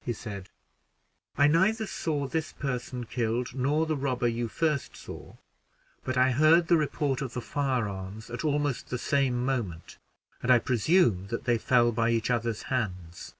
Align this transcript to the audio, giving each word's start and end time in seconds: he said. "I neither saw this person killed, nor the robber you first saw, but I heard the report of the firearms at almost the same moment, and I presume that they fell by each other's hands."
he 0.00 0.14
said. 0.14 0.48
"I 1.36 1.48
neither 1.48 1.86
saw 1.86 2.26
this 2.26 2.54
person 2.54 3.04
killed, 3.04 3.54
nor 3.54 3.84
the 3.84 3.94
robber 3.94 4.26
you 4.26 4.48
first 4.48 4.96
saw, 4.96 5.36
but 6.02 6.16
I 6.16 6.30
heard 6.30 6.68
the 6.68 6.78
report 6.78 7.20
of 7.20 7.34
the 7.34 7.42
firearms 7.42 8.30
at 8.30 8.42
almost 8.42 8.88
the 8.88 8.96
same 8.96 9.44
moment, 9.44 9.98
and 10.42 10.50
I 10.50 10.60
presume 10.60 11.26
that 11.26 11.44
they 11.44 11.58
fell 11.58 11.92
by 11.92 12.08
each 12.08 12.30
other's 12.30 12.62
hands." 12.72 13.34